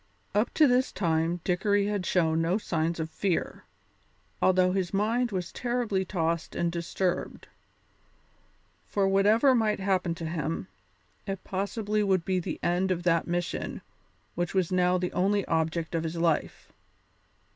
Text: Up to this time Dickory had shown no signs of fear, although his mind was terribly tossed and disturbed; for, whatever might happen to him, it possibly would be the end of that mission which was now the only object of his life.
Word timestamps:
Up 0.33 0.51
to 0.55 0.65
this 0.67 0.91
time 0.91 1.41
Dickory 1.43 1.85
had 1.85 2.07
shown 2.07 2.41
no 2.41 2.57
signs 2.57 2.99
of 2.99 3.11
fear, 3.11 3.65
although 4.41 4.71
his 4.71 4.95
mind 4.95 5.31
was 5.31 5.51
terribly 5.51 6.03
tossed 6.05 6.55
and 6.55 6.71
disturbed; 6.71 7.47
for, 8.87 9.07
whatever 9.07 9.53
might 9.53 9.79
happen 9.79 10.15
to 10.15 10.25
him, 10.25 10.67
it 11.27 11.43
possibly 11.43 12.01
would 12.01 12.25
be 12.25 12.39
the 12.39 12.59
end 12.63 12.89
of 12.89 13.03
that 13.03 13.27
mission 13.27 13.79
which 14.33 14.55
was 14.55 14.71
now 14.71 14.97
the 14.97 15.13
only 15.13 15.45
object 15.45 15.93
of 15.93 16.01
his 16.03 16.15
life. 16.17 16.71